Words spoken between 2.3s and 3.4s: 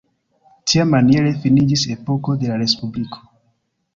de la respubliko.